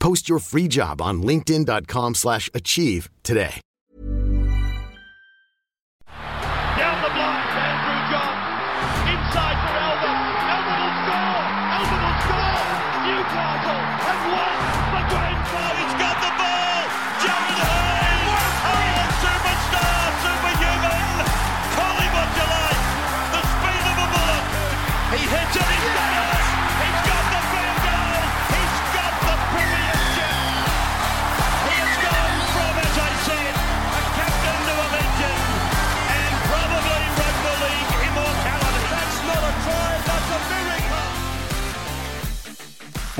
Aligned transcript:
Post 0.00 0.28
your 0.28 0.40
free 0.40 0.66
job 0.66 1.00
on 1.00 1.22
linkedin.com 1.22 2.14
slash 2.14 2.50
achieve 2.54 3.08
today. 3.22 3.60
Down 6.08 7.02
the 7.02 7.10
block, 7.14 7.46
Andrew 7.54 8.00
John. 8.10 8.34
Inside 9.12 9.58
for 9.68 9.76
Elba. 9.76 10.29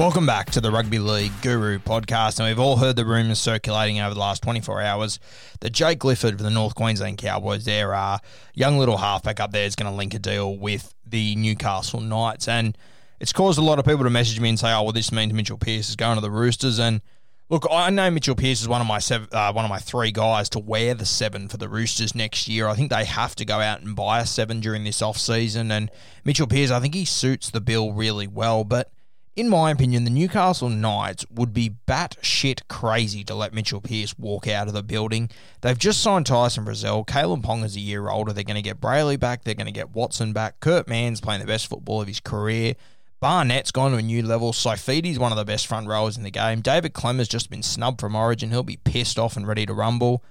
Welcome 0.00 0.24
back 0.24 0.50
to 0.52 0.62
the 0.62 0.70
Rugby 0.70 0.98
League 0.98 1.42
Guru 1.42 1.78
podcast. 1.78 2.38
And 2.38 2.48
we've 2.48 2.58
all 2.58 2.78
heard 2.78 2.96
the 2.96 3.04
rumours 3.04 3.38
circulating 3.38 4.00
over 4.00 4.14
the 4.14 4.20
last 4.20 4.42
24 4.42 4.80
hours 4.80 5.20
that 5.60 5.74
Jake 5.74 6.00
Clifford 6.00 6.38
for 6.38 6.42
the 6.42 6.48
North 6.48 6.74
Queensland 6.74 7.18
Cowboys, 7.18 7.66
their 7.66 7.94
uh, 7.94 8.16
young 8.54 8.78
little 8.78 8.96
halfback 8.96 9.40
up 9.40 9.52
there, 9.52 9.66
is 9.66 9.76
going 9.76 9.92
to 9.92 9.94
link 9.94 10.14
a 10.14 10.18
deal 10.18 10.56
with 10.56 10.94
the 11.06 11.36
Newcastle 11.36 12.00
Knights. 12.00 12.48
And 12.48 12.78
it's 13.20 13.34
caused 13.34 13.58
a 13.58 13.62
lot 13.62 13.78
of 13.78 13.84
people 13.84 14.04
to 14.04 14.08
message 14.08 14.40
me 14.40 14.48
and 14.48 14.58
say, 14.58 14.72
oh, 14.72 14.84
well, 14.84 14.92
this 14.92 15.12
means 15.12 15.34
Mitchell 15.34 15.58
Pearce 15.58 15.90
is 15.90 15.96
going 15.96 16.14
to 16.14 16.22
the 16.22 16.30
Roosters. 16.30 16.78
And 16.78 17.02
look, 17.50 17.66
I 17.70 17.90
know 17.90 18.10
Mitchell 18.10 18.34
Pearce 18.34 18.62
is 18.62 18.68
one 18.68 18.80
of 18.80 18.86
my 18.86 19.00
seven, 19.00 19.28
uh, 19.32 19.52
one 19.52 19.66
of 19.66 19.70
my 19.70 19.80
three 19.80 20.12
guys 20.12 20.48
to 20.48 20.60
wear 20.60 20.94
the 20.94 21.04
seven 21.04 21.46
for 21.46 21.58
the 21.58 21.68
Roosters 21.68 22.14
next 22.14 22.48
year. 22.48 22.68
I 22.68 22.74
think 22.74 22.90
they 22.90 23.04
have 23.04 23.36
to 23.36 23.44
go 23.44 23.60
out 23.60 23.82
and 23.82 23.94
buy 23.94 24.20
a 24.20 24.26
seven 24.26 24.60
during 24.60 24.84
this 24.84 25.02
off 25.02 25.18
season. 25.18 25.70
And 25.70 25.90
Mitchell 26.24 26.46
Pearce, 26.46 26.70
I 26.70 26.80
think 26.80 26.94
he 26.94 27.04
suits 27.04 27.50
the 27.50 27.60
bill 27.60 27.92
really 27.92 28.26
well. 28.26 28.64
But 28.64 28.90
in 29.36 29.48
my 29.48 29.70
opinion, 29.70 30.04
the 30.04 30.10
Newcastle 30.10 30.68
Knights 30.68 31.24
would 31.30 31.52
be 31.52 31.76
batshit 31.86 32.62
crazy 32.68 33.22
to 33.24 33.34
let 33.34 33.54
Mitchell 33.54 33.80
Pearce 33.80 34.18
walk 34.18 34.48
out 34.48 34.66
of 34.66 34.74
the 34.74 34.82
building. 34.82 35.30
They've 35.60 35.78
just 35.78 36.02
signed 36.02 36.26
Tyson 36.26 36.64
Frizell. 36.64 37.06
Kalyn 37.06 37.42
Ponga 37.42 37.64
is 37.64 37.76
a 37.76 37.80
year 37.80 38.08
older. 38.08 38.32
They're 38.32 38.44
going 38.44 38.56
to 38.56 38.62
get 38.62 38.80
Brailey 38.80 39.18
back. 39.18 39.44
They're 39.44 39.54
going 39.54 39.66
to 39.66 39.72
get 39.72 39.90
Watson 39.90 40.32
back. 40.32 40.60
Kurt 40.60 40.88
Mann's 40.88 41.20
playing 41.20 41.40
the 41.40 41.46
best 41.46 41.68
football 41.68 42.02
of 42.02 42.08
his 42.08 42.20
career. 42.20 42.74
Barnett's 43.20 43.70
gone 43.70 43.92
to 43.92 43.98
a 43.98 44.02
new 44.02 44.22
level. 44.22 44.52
Saifiti's 44.52 45.18
one 45.18 45.30
of 45.30 45.38
the 45.38 45.44
best 45.44 45.66
front 45.66 45.86
rowers 45.86 46.16
in 46.16 46.22
the 46.22 46.30
game. 46.30 46.60
David 46.60 46.94
Klemmer's 46.94 47.28
just 47.28 47.50
been 47.50 47.62
snubbed 47.62 48.00
from 48.00 48.16
Origin. 48.16 48.50
He'll 48.50 48.62
be 48.62 48.78
pissed 48.78 49.18
off 49.18 49.36
and 49.36 49.46
ready 49.46 49.66
to 49.66 49.74
rumble. 49.74 50.24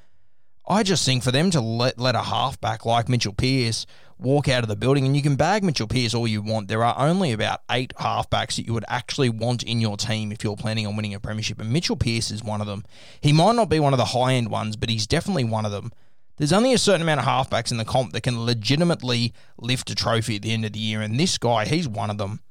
I 0.69 0.83
just 0.83 1.03
think 1.03 1.23
for 1.23 1.31
them 1.31 1.49
to 1.51 1.61
let 1.61 1.99
let 1.99 2.13
a 2.13 2.21
halfback 2.21 2.85
like 2.85 3.09
Mitchell 3.09 3.33
Pearce 3.33 3.87
walk 4.19 4.47
out 4.47 4.63
of 4.63 4.69
the 4.69 4.75
building, 4.75 5.05
and 5.05 5.15
you 5.15 5.23
can 5.23 5.35
bag 5.35 5.63
Mitchell 5.63 5.87
Pearce 5.87 6.13
all 6.13 6.27
you 6.27 6.43
want. 6.43 6.67
There 6.67 6.83
are 6.83 6.95
only 6.99 7.31
about 7.31 7.61
eight 7.71 7.91
halfbacks 7.99 8.57
that 8.57 8.67
you 8.67 8.73
would 8.73 8.85
actually 8.87 9.29
want 9.29 9.63
in 9.63 9.81
your 9.81 9.97
team 9.97 10.31
if 10.31 10.43
you're 10.43 10.55
planning 10.55 10.85
on 10.85 10.95
winning 10.95 11.15
a 11.15 11.19
premiership, 11.19 11.59
and 11.59 11.73
Mitchell 11.73 11.95
Pearce 11.95 12.29
is 12.29 12.43
one 12.43 12.61
of 12.61 12.67
them. 12.67 12.83
He 13.19 13.33
might 13.33 13.55
not 13.55 13.69
be 13.69 13.79
one 13.79 13.93
of 13.93 13.97
the 13.97 14.05
high 14.05 14.33
end 14.33 14.51
ones, 14.51 14.75
but 14.75 14.89
he's 14.89 15.07
definitely 15.07 15.43
one 15.43 15.65
of 15.65 15.71
them. 15.71 15.91
There's 16.37 16.53
only 16.53 16.73
a 16.73 16.77
certain 16.77 17.01
amount 17.01 17.21
of 17.21 17.25
halfbacks 17.25 17.71
in 17.71 17.77
the 17.77 17.85
comp 17.85 18.13
that 18.13 18.21
can 18.21 18.45
legitimately 18.45 19.33
lift 19.57 19.89
a 19.89 19.95
trophy 19.95 20.35
at 20.35 20.43
the 20.43 20.53
end 20.53 20.65
of 20.65 20.73
the 20.73 20.79
year, 20.79 21.01
and 21.01 21.19
this 21.19 21.39
guy, 21.39 21.65
he's 21.65 21.87
one 21.87 22.11
of 22.11 22.19
them. 22.19 22.41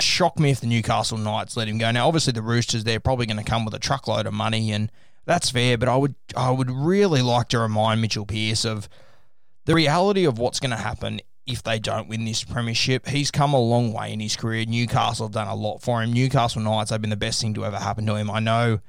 Shock 0.00 0.38
me 0.38 0.52
if 0.52 0.60
the 0.60 0.68
Newcastle 0.68 1.18
Knights 1.18 1.56
let 1.56 1.66
him 1.66 1.78
go. 1.78 1.90
Now, 1.90 2.06
obviously, 2.06 2.32
the 2.32 2.40
Roosters, 2.40 2.84
they're 2.84 3.00
probably 3.00 3.26
going 3.26 3.36
to 3.38 3.42
come 3.42 3.64
with 3.64 3.74
a 3.74 3.80
truckload 3.80 4.26
of 4.26 4.32
money, 4.32 4.70
and 4.70 4.92
that's 5.28 5.50
fair. 5.50 5.76
But 5.76 5.88
I 5.88 5.96
would, 5.96 6.14
I 6.34 6.50
would 6.50 6.70
really 6.70 7.20
like 7.20 7.48
to 7.50 7.58
remind 7.58 8.00
Mitchell 8.00 8.24
Pearce 8.24 8.64
of 8.64 8.88
the 9.66 9.74
reality 9.74 10.24
of 10.24 10.38
what's 10.38 10.58
going 10.58 10.70
to 10.70 10.76
happen 10.76 11.20
if 11.46 11.62
they 11.62 11.78
don't 11.78 12.08
win 12.08 12.24
this 12.24 12.42
premiership. 12.42 13.06
He's 13.06 13.30
come 13.30 13.52
a 13.52 13.60
long 13.60 13.92
way 13.92 14.10
in 14.10 14.20
his 14.20 14.36
career. 14.36 14.64
Newcastle 14.64 15.26
have 15.26 15.34
done 15.34 15.46
a 15.46 15.54
lot 15.54 15.82
for 15.82 16.02
him. 16.02 16.14
Newcastle 16.14 16.62
Knights 16.62 16.90
have 16.90 17.02
been 17.02 17.10
the 17.10 17.16
best 17.16 17.42
thing 17.42 17.52
to 17.54 17.66
ever 17.66 17.76
happen 17.76 18.06
to 18.06 18.14
him. 18.14 18.30
I 18.30 18.40
know. 18.40 18.80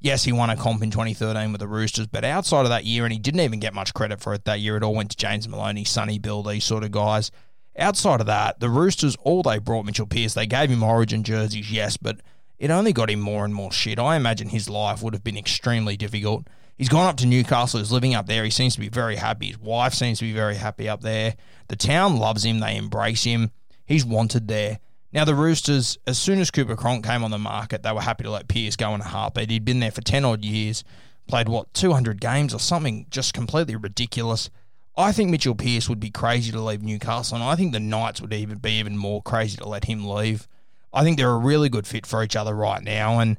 Yes, 0.00 0.22
he 0.22 0.30
won 0.30 0.50
a 0.50 0.56
comp 0.56 0.84
in 0.84 0.92
2013 0.92 1.50
with 1.50 1.58
the 1.60 1.66
Roosters, 1.66 2.06
but 2.06 2.24
outside 2.24 2.62
of 2.62 2.68
that 2.68 2.84
year, 2.84 3.04
and 3.04 3.12
he 3.12 3.18
didn't 3.18 3.40
even 3.40 3.58
get 3.58 3.74
much 3.74 3.92
credit 3.92 4.20
for 4.20 4.32
it 4.32 4.44
that 4.44 4.60
year, 4.60 4.76
it 4.76 4.84
all 4.84 4.94
went 4.94 5.10
to 5.10 5.16
James 5.16 5.48
Maloney, 5.48 5.82
Sonny 5.82 6.20
Bill, 6.20 6.44
these 6.44 6.62
sort 6.62 6.84
of 6.84 6.92
guys. 6.92 7.32
Outside 7.76 8.20
of 8.20 8.26
that, 8.26 8.60
the 8.60 8.68
Roosters, 8.68 9.16
all 9.22 9.42
they 9.42 9.58
brought 9.58 9.84
Mitchell 9.84 10.06
Pearce, 10.06 10.34
they 10.34 10.46
gave 10.46 10.70
him 10.70 10.84
origin 10.84 11.24
jerseys, 11.24 11.72
yes, 11.72 11.96
but 11.96 12.20
it 12.58 12.70
only 12.70 12.92
got 12.92 13.10
him 13.10 13.20
more 13.20 13.44
and 13.44 13.54
more 13.54 13.72
shit. 13.72 13.98
I 13.98 14.16
imagine 14.16 14.48
his 14.48 14.68
life 14.68 15.02
would 15.02 15.14
have 15.14 15.24
been 15.24 15.36
extremely 15.36 15.96
difficult. 15.96 16.46
He's 16.76 16.88
gone 16.88 17.08
up 17.08 17.16
to 17.18 17.26
Newcastle, 17.26 17.80
he's 17.80 17.92
living 17.92 18.14
up 18.14 18.26
there. 18.26 18.44
He 18.44 18.50
seems 18.50 18.74
to 18.74 18.80
be 18.80 18.88
very 18.88 19.16
happy. 19.16 19.48
His 19.48 19.58
wife 19.58 19.94
seems 19.94 20.18
to 20.18 20.24
be 20.24 20.32
very 20.32 20.56
happy 20.56 20.88
up 20.88 21.00
there. 21.00 21.34
The 21.68 21.76
town 21.76 22.18
loves 22.18 22.44
him, 22.44 22.60
they 22.60 22.76
embrace 22.76 23.24
him. 23.24 23.50
He's 23.84 24.04
wanted 24.04 24.48
there. 24.48 24.78
Now, 25.12 25.24
the 25.24 25.34
Roosters, 25.34 25.98
as 26.06 26.18
soon 26.18 26.38
as 26.38 26.50
Cooper 26.50 26.76
Cronk 26.76 27.04
came 27.04 27.24
on 27.24 27.30
the 27.30 27.38
market, 27.38 27.82
they 27.82 27.92
were 27.92 28.02
happy 28.02 28.24
to 28.24 28.30
let 28.30 28.46
Pearce 28.46 28.76
go 28.76 28.94
in 28.94 29.00
a 29.00 29.04
heartbeat. 29.04 29.50
He'd 29.50 29.64
been 29.64 29.80
there 29.80 29.90
for 29.90 30.02
10 30.02 30.24
odd 30.24 30.44
years, 30.44 30.84
played, 31.26 31.48
what, 31.48 31.72
200 31.72 32.20
games 32.20 32.52
or 32.52 32.60
something 32.60 33.06
just 33.10 33.32
completely 33.32 33.74
ridiculous. 33.74 34.50
I 34.96 35.12
think 35.12 35.30
Mitchell 35.30 35.54
Pearce 35.54 35.88
would 35.88 36.00
be 36.00 36.10
crazy 36.10 36.52
to 36.52 36.60
leave 36.60 36.82
Newcastle, 36.82 37.36
and 37.36 37.44
I 37.44 37.56
think 37.56 37.72
the 37.72 37.80
Knights 37.80 38.20
would 38.20 38.32
even 38.34 38.58
be 38.58 38.72
even 38.72 38.98
more 38.98 39.22
crazy 39.22 39.56
to 39.56 39.68
let 39.68 39.86
him 39.86 40.06
leave. 40.06 40.46
I 40.92 41.02
think 41.04 41.16
they're 41.16 41.30
a 41.30 41.38
really 41.38 41.68
good 41.68 41.86
fit 41.86 42.06
for 42.06 42.22
each 42.22 42.36
other 42.36 42.54
right 42.54 42.82
now, 42.82 43.18
and 43.18 43.38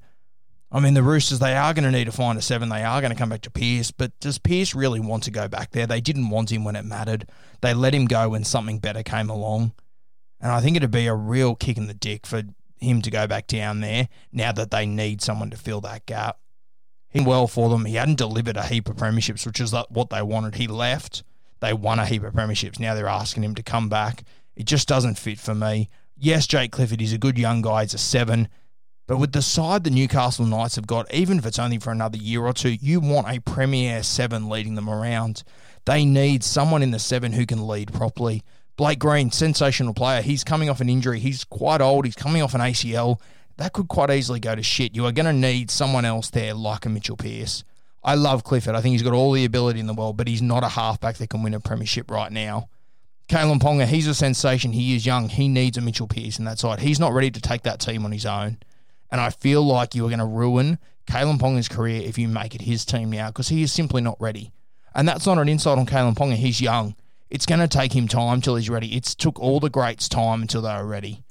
I 0.72 0.80
mean 0.80 0.94
the 0.94 1.04
Roosters 1.04 1.40
they 1.40 1.56
are 1.56 1.74
going 1.74 1.84
to 1.84 1.92
need 1.92 2.06
to 2.06 2.12
find 2.12 2.38
a 2.38 2.42
seven. 2.42 2.70
They 2.70 2.84
are 2.84 3.02
going 3.02 3.12
to 3.12 3.18
come 3.18 3.30
back 3.30 3.42
to 3.42 3.52
Pearce, 3.52 3.92
but 3.92 4.18
does 4.20 4.38
Pearce 4.38 4.76
really 4.76 5.00
want 5.00 5.24
to 5.24 5.32
go 5.32 5.48
back 5.48 5.72
there? 5.72 5.88
They 5.88 6.02
didn't 6.02 6.30
want 6.30 6.52
him 6.52 6.64
when 6.64 6.76
it 6.76 6.86
mattered. 6.86 7.28
They 7.62 7.74
let 7.74 7.94
him 7.94 8.06
go 8.06 8.30
when 8.30 8.44
something 8.44 8.80
better 8.80 9.04
came 9.04 9.30
along, 9.30 9.74
and 10.40 10.52
I 10.52 10.62
think 10.62 10.78
it'd 10.78 10.92
be 10.92 11.08
a 11.08 11.16
real 11.16 11.56
kick 11.56 11.78
in 11.78 11.88
the 11.88 11.94
dick 11.94 12.26
for 12.26 12.44
him 12.78 13.02
to 13.02 13.12
go 13.12 13.28
back 13.28 13.48
down 13.48 13.82
there 13.82 14.08
now 14.32 14.52
that 14.52 14.72
they 14.72 14.86
need 14.86 15.22
someone 15.22 15.50
to 15.50 15.58
fill 15.58 15.82
that 15.82 16.06
gap. 16.06 16.40
He 17.10 17.20
well 17.20 17.48
for 17.48 17.70
them. 17.70 17.86
He 17.86 17.96
hadn't 17.96 18.20
delivered 18.20 18.56
a 18.56 18.64
heap 18.64 18.88
of 18.88 18.98
premierships, 18.98 19.46
which 19.46 19.60
is 19.60 19.74
what 19.90 20.12
they 20.12 20.22
wanted. 20.22 20.56
He 20.56 20.68
left. 20.68 21.24
They 21.60 21.74
won 21.74 22.00
a 22.00 22.06
heap 22.06 22.24
of 22.24 22.34
premierships. 22.34 22.80
Now 22.80 22.94
they're 22.94 23.08
asking 23.08 23.44
him 23.44 23.56
to 23.56 23.64
come 23.64 23.90
back. 23.90 24.24
It 24.56 24.66
just 24.66 24.88
doesn't 24.88 25.18
fit 25.18 25.40
for 25.40 25.56
me. 25.56 25.90
Yes, 26.22 26.48
Jake 26.48 26.74
Clifford 26.74 27.02
is 27.02 27.14
a 27.14 27.18
good 27.18 27.38
young 27.38 27.62
guy. 27.62 27.84
He's 27.84 27.94
a 27.94 27.98
seven. 27.98 28.50
But 29.08 29.20
with 29.20 29.32
the 29.32 29.42
side 29.42 29.86
the 29.86 29.90
Newcastle 29.90 30.46
Knights 30.46 30.76
have 30.76 30.86
got, 30.86 31.12
even 31.14 31.38
if 31.38 31.46
it's 31.46 31.58
only 31.58 31.78
for 31.78 31.92
another 31.92 32.18
year 32.18 32.42
or 32.42 32.52
two, 32.52 32.72
you 32.72 33.00
want 33.00 33.30
a 33.30 33.40
premier 33.40 34.04
seven 34.04 34.50
leading 34.50 34.76
them 34.76 34.90
around. 34.90 35.44
They 35.86 36.04
need 36.04 36.44
someone 36.44 36.84
in 36.84 36.92
the 36.92 37.00
seven 37.00 37.32
who 37.32 37.46
can 37.46 37.66
lead 37.66 37.94
properly. 37.94 38.44
Blake 38.76 39.00
Green, 39.00 39.32
sensational 39.32 39.94
player. 39.94 40.22
He's 40.22 40.44
coming 40.44 40.70
off 40.70 40.82
an 40.82 40.90
injury. 40.90 41.20
He's 41.20 41.46
quite 41.46 41.80
old. 41.80 42.04
He's 42.04 42.18
coming 42.18 42.42
off 42.42 42.54
an 42.54 42.60
ACL. 42.62 43.22
That 43.56 43.72
could 43.72 43.88
quite 43.88 44.12
easily 44.12 44.42
go 44.42 44.56
to 44.56 44.62
shit. 44.62 44.94
You 44.94 45.06
are 45.06 45.14
going 45.14 45.26
to 45.26 45.34
need 45.34 45.72
someone 45.72 46.04
else 46.04 46.30
there 46.32 46.54
like 46.54 46.86
a 46.86 46.90
Mitchell 46.90 47.16
Pearce. 47.16 47.64
I 48.04 48.16
love 48.16 48.44
Clifford. 48.44 48.76
I 48.76 48.82
think 48.82 48.92
he's 48.92 49.04
got 49.04 49.14
all 49.14 49.32
the 49.32 49.46
ability 49.46 49.80
in 49.80 49.88
the 49.88 49.94
world, 49.94 50.18
but 50.18 50.28
he's 50.28 50.42
not 50.42 50.66
a 50.66 50.70
halfback 50.70 51.16
that 51.18 51.30
can 51.30 51.44
win 51.44 51.54
a 51.54 51.62
premiership 51.62 52.12
right 52.12 52.32
now. 52.32 52.68
Kalyn 53.30 53.60
Ponga, 53.60 53.86
he's 53.86 54.08
a 54.08 54.16
sensation. 54.16 54.74
He 54.74 54.96
is 54.96 55.06
young. 55.06 55.30
He 55.30 55.48
needs 55.48 55.78
a 55.78 55.82
Mitchell 55.82 56.08
Pearce 56.08 56.40
in 56.40 56.46
that 56.46 56.58
side. 56.58 56.80
He's 56.80 57.00
not 57.00 57.14
ready 57.14 57.30
to 57.30 57.40
take 57.40 57.62
that 57.62 57.80
team 57.80 58.04
on 58.04 58.12
his 58.12 58.26
own. 58.26 58.58
And 59.12 59.22
I 59.22 59.30
feel 59.30 59.62
like 59.62 59.94
you 59.94 60.04
are 60.06 60.10
going 60.10 60.18
to 60.18 60.26
ruin 60.26 60.80
Kalyn 61.06 61.38
Ponga's 61.38 61.68
career 61.68 62.02
if 62.04 62.18
you 62.18 62.28
make 62.28 62.56
it 62.56 62.62
his 62.62 62.86
team 62.86 63.12
now 63.12 63.28
because 63.28 63.50
he 63.50 63.62
is 63.62 63.72
simply 63.72 64.02
not 64.02 64.20
ready. 64.20 64.52
And 64.96 65.08
that's 65.08 65.28
not 65.28 65.38
an 65.38 65.48
insult 65.48 65.78
on 65.78 65.86
Kalyn 65.86 66.16
Ponga. 66.16 66.36
He's 66.36 66.60
young. 66.60 66.96
It's 67.30 67.46
going 67.46 67.60
to 67.62 67.68
take 67.68 67.94
him 67.94 68.08
time 68.08 68.42
till 68.42 68.56
he's 68.56 68.70
ready. 68.70 68.96
It's 68.96 69.14
took 69.14 69.40
all 69.40 69.60
the 69.60 69.70
greats 69.70 70.10
time 70.10 70.42
until 70.42 70.64
they 70.64 70.74
were 70.74 70.88
ready. 70.88 71.24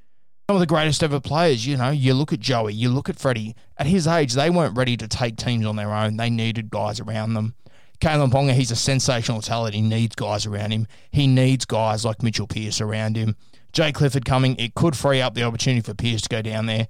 Some 0.48 0.56
of 0.56 0.60
the 0.60 0.66
greatest 0.66 1.02
ever 1.02 1.18
players, 1.18 1.66
you 1.66 1.76
know, 1.76 1.90
you 1.90 2.14
look 2.14 2.32
at 2.32 2.38
Joey, 2.38 2.74
you 2.74 2.90
look 2.90 3.08
at 3.08 3.18
Freddie. 3.18 3.56
At 3.76 3.86
his 3.86 4.06
age, 4.06 4.34
they 4.34 4.50
weren't 4.50 4.76
ready 4.76 4.96
to 4.96 5.08
take 5.08 5.36
teams 5.36 5.66
on 5.66 5.74
their 5.74 5.92
own. 5.92 6.16
They 6.16 6.30
needed 6.30 6.70
guys 6.70 7.00
around 7.00 7.34
them. 7.34 7.56
Kalyn 8.00 8.30
Ponga, 8.30 8.52
he's 8.52 8.70
a 8.70 8.76
sensational 8.76 9.42
talent. 9.42 9.74
He 9.74 9.82
needs 9.82 10.14
guys 10.14 10.46
around 10.46 10.70
him. 10.70 10.86
He 11.10 11.26
needs 11.26 11.64
guys 11.64 12.04
like 12.04 12.22
Mitchell 12.22 12.46
Pearce 12.46 12.80
around 12.80 13.16
him. 13.16 13.36
Jay 13.72 13.92
Clifford 13.92 14.24
coming, 14.24 14.56
it 14.56 14.74
could 14.74 14.96
free 14.96 15.20
up 15.20 15.34
the 15.34 15.42
opportunity 15.42 15.80
for 15.80 15.94
Pearce 15.94 16.22
to 16.22 16.28
go 16.28 16.42
down 16.42 16.66
there. 16.66 16.88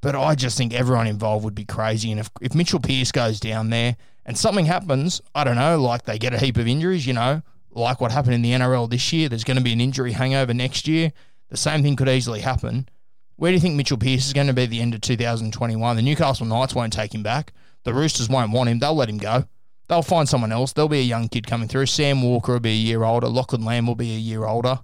But 0.00 0.14
I 0.14 0.34
just 0.34 0.56
think 0.56 0.72
everyone 0.72 1.06
involved 1.06 1.44
would 1.44 1.54
be 1.54 1.64
crazy. 1.64 2.10
And 2.10 2.20
if, 2.20 2.30
if 2.40 2.54
Mitchell 2.54 2.80
Pearce 2.80 3.12
goes 3.12 3.40
down 3.40 3.70
there 3.70 3.96
and 4.24 4.36
something 4.36 4.66
happens, 4.66 5.20
I 5.34 5.44
don't 5.44 5.56
know, 5.56 5.80
like 5.80 6.04
they 6.04 6.18
get 6.18 6.34
a 6.34 6.38
heap 6.38 6.56
of 6.56 6.66
injuries, 6.66 7.06
you 7.06 7.12
know, 7.12 7.42
like 7.70 8.00
what 8.00 8.12
happened 8.12 8.34
in 8.34 8.42
the 8.42 8.52
NRL 8.52 8.88
this 8.88 9.12
year, 9.12 9.28
there's 9.28 9.44
going 9.44 9.56
to 9.58 9.62
be 9.62 9.72
an 9.72 9.80
injury 9.80 10.12
hangover 10.12 10.54
next 10.54 10.88
year. 10.88 11.12
The 11.48 11.56
same 11.56 11.82
thing 11.82 11.96
could 11.96 12.08
easily 12.08 12.40
happen. 12.40 12.88
Where 13.36 13.50
do 13.50 13.54
you 13.54 13.60
think 13.60 13.74
Mitchell 13.74 13.98
Pearce 13.98 14.26
is 14.26 14.32
going 14.32 14.46
to 14.46 14.54
be 14.54 14.64
at 14.64 14.70
the 14.70 14.80
end 14.80 14.94
of 14.94 15.02
2021? 15.02 15.96
The 15.96 16.02
Newcastle 16.02 16.46
Knights 16.46 16.74
won't 16.74 16.92
take 16.92 17.14
him 17.14 17.22
back. 17.22 17.52
The 17.84 17.92
Roosters 17.92 18.28
won't 18.28 18.52
want 18.52 18.70
him. 18.70 18.78
They'll 18.78 18.94
let 18.94 19.10
him 19.10 19.18
go. 19.18 19.44
They'll 19.88 20.02
find 20.02 20.28
someone 20.28 20.52
else. 20.52 20.72
There'll 20.72 20.88
be 20.88 21.00
a 21.00 21.02
young 21.02 21.28
kid 21.28 21.46
coming 21.46 21.68
through. 21.68 21.86
Sam 21.86 22.22
Walker 22.22 22.54
will 22.54 22.60
be 22.60 22.70
a 22.70 22.74
year 22.74 23.04
older. 23.04 23.28
Lachlan 23.28 23.64
Lamb 23.64 23.86
will 23.86 23.94
be 23.94 24.14
a 24.14 24.18
year 24.18 24.44
older. 24.44 24.80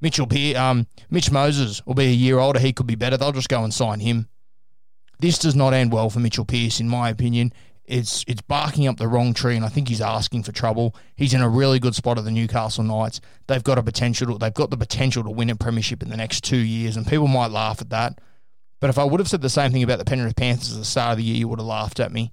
Mitchell 0.00 0.26
Pearce, 0.26 0.56
um, 0.56 0.86
Mitch 1.10 1.30
Moses 1.30 1.84
will 1.86 1.94
be 1.94 2.04
a 2.04 2.12
year 2.12 2.38
older. 2.38 2.60
He 2.60 2.72
could 2.72 2.86
be 2.86 2.94
better. 2.94 3.16
They'll 3.16 3.32
just 3.32 3.48
go 3.48 3.64
and 3.64 3.72
sign 3.72 4.00
him. 4.00 4.28
This 5.18 5.38
does 5.38 5.54
not 5.54 5.72
end 5.72 5.92
well 5.92 6.10
for 6.10 6.20
Mitchell 6.20 6.44
Pearce, 6.44 6.78
in 6.78 6.88
my 6.88 7.08
opinion. 7.08 7.52
It's 7.86 8.24
it's 8.26 8.40
barking 8.42 8.86
up 8.86 8.96
the 8.96 9.08
wrong 9.08 9.34
tree, 9.34 9.56
and 9.56 9.64
I 9.64 9.68
think 9.68 9.88
he's 9.88 10.00
asking 10.00 10.42
for 10.42 10.52
trouble. 10.52 10.94
He's 11.16 11.34
in 11.34 11.42
a 11.42 11.48
really 11.48 11.78
good 11.78 11.94
spot 11.94 12.18
at 12.18 12.24
the 12.24 12.30
Newcastle 12.30 12.84
Knights. 12.84 13.20
They've 13.46 13.64
got 13.64 13.78
a 13.78 13.82
potential. 13.82 14.26
To, 14.32 14.38
they've 14.38 14.54
got 14.54 14.70
the 14.70 14.76
potential 14.76 15.22
to 15.24 15.30
win 15.30 15.50
a 15.50 15.56
premiership 15.56 16.02
in 16.02 16.08
the 16.08 16.16
next 16.16 16.44
two 16.44 16.56
years, 16.56 16.96
and 16.96 17.06
people 17.06 17.28
might 17.28 17.50
laugh 17.50 17.80
at 17.80 17.90
that. 17.90 18.20
But 18.80 18.90
if 18.90 18.98
I 18.98 19.04
would 19.04 19.20
have 19.20 19.28
said 19.28 19.40
the 19.40 19.48
same 19.48 19.72
thing 19.72 19.82
about 19.82 19.98
the 19.98 20.04
Penrith 20.04 20.36
Panthers 20.36 20.72
at 20.72 20.78
the 20.78 20.84
start 20.84 21.12
of 21.12 21.18
the 21.18 21.24
year, 21.24 21.36
you 21.36 21.48
would 21.48 21.58
have 21.58 21.66
laughed 21.66 22.00
at 22.00 22.12
me. 22.12 22.32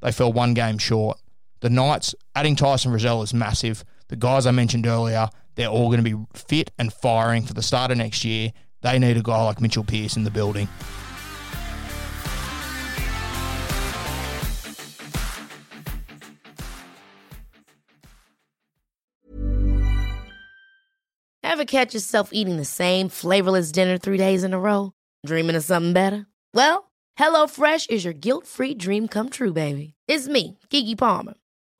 They 0.00 0.10
fell 0.10 0.32
one 0.32 0.54
game 0.54 0.78
short. 0.78 1.20
The 1.62 1.70
Knights 1.70 2.16
adding 2.34 2.56
Tyson 2.56 2.90
Frizell 2.90 3.22
is 3.22 3.32
massive. 3.32 3.84
The 4.08 4.16
guys 4.16 4.46
I 4.46 4.50
mentioned 4.50 4.84
earlier, 4.84 5.28
they're 5.54 5.68
all 5.68 5.86
going 5.86 6.02
to 6.02 6.16
be 6.16 6.20
fit 6.34 6.72
and 6.76 6.92
firing 6.92 7.44
for 7.44 7.54
the 7.54 7.62
start 7.62 7.92
of 7.92 7.98
next 7.98 8.24
year. 8.24 8.52
They 8.80 8.98
need 8.98 9.16
a 9.16 9.22
guy 9.22 9.44
like 9.44 9.60
Mitchell 9.60 9.84
Pearce 9.84 10.16
in 10.16 10.24
the 10.24 10.30
building. 10.32 10.66
Ever 21.44 21.64
catch 21.64 21.94
yourself 21.94 22.30
eating 22.32 22.56
the 22.56 22.64
same 22.64 23.08
flavorless 23.08 23.70
dinner 23.70 23.98
three 23.98 24.18
days 24.18 24.42
in 24.42 24.52
a 24.52 24.58
row? 24.58 24.94
Dreaming 25.24 25.54
of 25.54 25.62
something 25.62 25.92
better? 25.92 26.26
Well, 26.54 26.90
HelloFresh 27.20 27.88
is 27.88 28.04
your 28.04 28.14
guilt 28.14 28.48
free 28.48 28.74
dream 28.74 29.06
come 29.06 29.28
true, 29.28 29.52
baby. 29.52 29.94
It's 30.08 30.26
me, 30.26 30.58
Keke 30.68 30.98
Palmer. 30.98 31.34